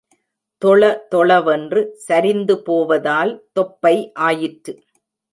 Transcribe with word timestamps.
தொள 0.61 0.81
தொள 1.09 1.41
வென்று 1.41 1.81
சரிந்து 1.97 2.55
போவதால், 2.63 3.33
தொப்பை 3.53 3.93
ஆயிற்று. 4.19 4.73